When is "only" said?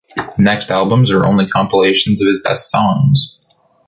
1.27-1.45